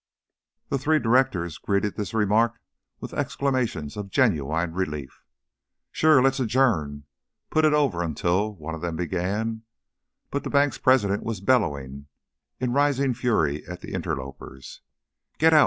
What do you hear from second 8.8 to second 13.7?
them began, but the bank's president was bellowing in rising fury